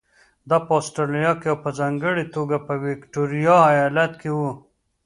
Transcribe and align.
دا 0.49 0.57
په 0.67 0.73
اسټرالیا 0.81 1.31
او 1.51 1.55
په 1.63 1.69
ځانګړې 1.79 2.25
توګه 2.35 2.57
په 2.67 2.73
ویکټوریا 2.85 3.57
ایالت 3.73 4.11
کې 4.21 4.29
وو. 4.37 4.51